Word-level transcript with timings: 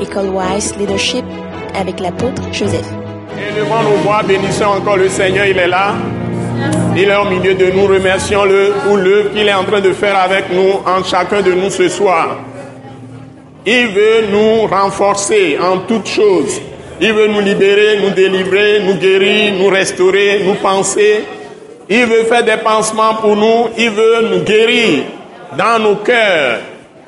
École 0.00 0.30
Wise 0.30 0.76
Leadership 0.76 1.24
avec 1.78 2.00
l'apôtre 2.00 2.42
Joseph. 2.52 2.86
Élevons 3.38 3.82
nos 3.82 3.96
voix, 4.02 4.22
bénissons 4.22 4.64
encore 4.64 4.96
le 4.96 5.08
Seigneur, 5.08 5.46
il 5.46 5.58
est 5.58 5.68
là. 5.68 5.94
Il 6.96 7.08
est 7.08 7.16
au 7.16 7.24
milieu 7.24 7.54
de 7.54 7.66
nous, 7.72 7.86
remercions-le 7.86 8.72
pour 8.84 8.96
l'œuvre 8.96 9.30
qu'il 9.32 9.46
est 9.46 9.52
en 9.52 9.64
train 9.64 9.80
de 9.80 9.92
faire 9.92 10.18
avec 10.18 10.50
nous, 10.50 10.80
en 10.86 11.04
chacun 11.04 11.42
de 11.42 11.52
nous 11.52 11.70
ce 11.70 11.88
soir. 11.88 12.38
Il 13.66 13.88
veut 13.88 14.26
nous 14.30 14.66
renforcer 14.66 15.58
en 15.60 15.78
toutes 15.78 16.06
choses. 16.06 16.60
Il 17.00 17.12
veut 17.12 17.26
nous 17.26 17.40
libérer, 17.40 17.98
nous 18.00 18.10
délivrer, 18.10 18.80
nous 18.80 18.94
guérir, 18.94 19.54
nous 19.58 19.68
restaurer, 19.68 20.42
nous 20.44 20.54
penser. 20.54 21.24
Il 21.88 22.06
veut 22.06 22.24
faire 22.24 22.44
des 22.44 22.56
pansements 22.56 23.16
pour 23.16 23.36
nous. 23.36 23.68
Il 23.76 23.90
veut 23.90 24.28
nous 24.30 24.44
guérir 24.44 25.04
dans 25.58 25.78
nos 25.78 25.96
cœurs. 25.96 26.60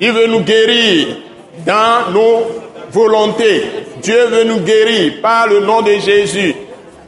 Il 0.00 0.12
veut 0.12 0.26
nous 0.28 0.40
guérir 0.40 1.16
dans 1.66 2.12
nos 2.12 2.46
volontés. 2.92 3.62
Dieu 4.02 4.26
veut 4.26 4.44
nous 4.44 4.60
guérir 4.60 5.14
par 5.22 5.48
le 5.48 5.60
nom 5.60 5.82
de 5.82 5.92
Jésus 5.92 6.54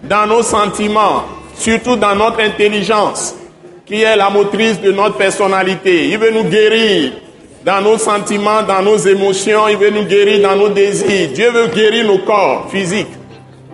dans 0.02 0.27
nos 0.27 0.43
sentiments, 0.43 1.24
surtout 1.57 1.97
dans 1.97 2.15
notre 2.15 2.41
intelligence, 2.41 3.34
qui 3.87 4.02
est 4.02 4.16
la 4.16 4.30
motrice 4.30 4.80
de 4.80 4.93
notre 4.93 5.16
personnalité. 5.16 6.09
Il 6.09 6.19
veut 6.19 6.30
nous 6.30 6.45
guérir 6.45 7.12
dans 7.65 7.80
nos 7.80 7.97
sentiments, 7.97 8.62
dans 8.62 8.83
nos 8.83 8.98
émotions, 8.98 9.69
il 9.69 9.79
veut 9.79 9.91
nous 9.91 10.05
guérir 10.05 10.43
dans 10.43 10.57
nos 10.57 10.69
désirs. 10.69 11.30
Dieu 11.33 11.51
veut 11.51 11.69
guérir 11.69 12.07
nos 12.07 12.19
corps 12.19 12.69
physiques. 12.71 13.09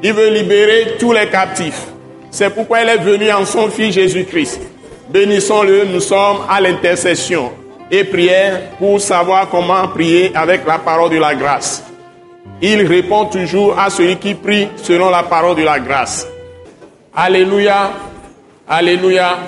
Il 0.02 0.12
veut 0.12 0.30
libérer 0.30 0.94
tous 0.98 1.12
les 1.12 1.26
captifs. 1.26 1.86
C'est 2.30 2.50
pourquoi 2.50 2.82
il 2.82 2.88
est 2.88 2.98
venu 2.98 3.30
en 3.32 3.44
son 3.44 3.68
Fils 3.68 3.94
Jésus-Christ. 3.94 4.60
Bénissons-le, 5.08 5.86
nous 5.86 6.00
sommes 6.00 6.38
à 6.48 6.60
l'intercession 6.60 7.50
et 7.90 8.04
prière 8.04 8.60
pour 8.78 9.00
savoir 9.00 9.48
comment 9.50 9.88
prier 9.88 10.30
avec 10.36 10.64
la 10.64 10.78
parole 10.78 11.10
de 11.10 11.18
la 11.18 11.34
grâce. 11.34 11.89
Il 12.62 12.86
répond 12.86 13.26
toujours 13.26 13.78
à 13.78 13.88
celui 13.90 14.16
qui 14.16 14.34
prie 14.34 14.68
selon 14.76 15.10
la 15.10 15.22
parole 15.22 15.56
de 15.56 15.62
la 15.62 15.80
grâce. 15.80 16.26
Alléluia, 17.14 17.90
Alléluia, 18.68 19.38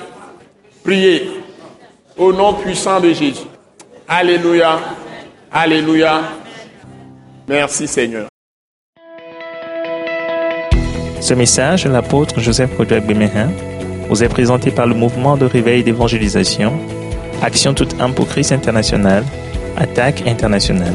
priez 0.83 1.31
au 2.17 2.33
nom 2.33 2.55
puissant 2.55 3.01
de 3.01 3.13
Jésus. 3.13 3.47
Alléluia, 4.09 4.79
Alléluia. 5.53 6.23
Merci 7.49 7.87
Seigneur. 7.87 8.29
Ce 11.21 11.35
message 11.35 11.87
l'apôtre 11.87 12.41
Joseph 12.41 12.77
Kodouak 12.77 13.07
Bemehin 13.07 13.51
vous 14.09 14.25
est 14.25 14.29
présenté 14.29 14.71
par 14.71 14.87
le 14.87 14.95
mouvement 14.95 15.37
de 15.37 15.47
réveil 15.47 15.85
d'évangélisation, 15.85 16.73
Action 17.43 17.75
toute 17.75 18.01
âme 18.01 18.15
pour 18.15 18.27
Christ 18.27 18.53
international, 18.53 19.25
Attaque 19.77 20.27
internationale. 20.27 20.95